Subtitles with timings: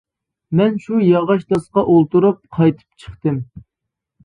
[0.61, 3.41] مەن شۇ ياغاچ داسقا ئولتۇرۇپ قايتىپ چىقتىم.